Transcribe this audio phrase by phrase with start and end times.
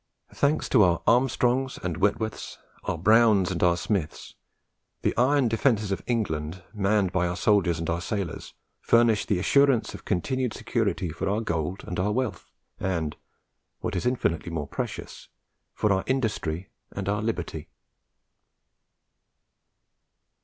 [0.33, 4.33] Thanks to our Armstrongs and Whitworths, our Browns and our Smiths,
[5.03, 9.93] the iron defences of England, manned by our soldiers and our sailors, furnish the assurance
[9.93, 13.15] of continued security for our gold and our wealth, and,
[13.81, 15.27] what is infinitely more precious,
[15.71, 17.69] for our industry and our liberty.